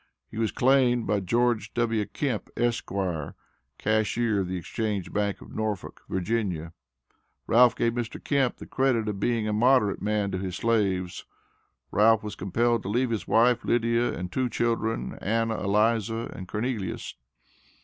[0.31, 1.53] He was claimed by Geo.
[1.53, 2.05] W.
[2.07, 2.89] Kemp, Esq.,
[3.77, 6.73] cashier of the Exchange Bank of Norfolk, Va.
[7.45, 8.23] Ralph gave Mr.
[8.23, 11.25] Kemp the credit of being a 'moderate man' to his slaves.
[11.91, 17.13] Ralph was compelled to leave his wife, Lydia, and two children, Anna Eliza, and Cornelius."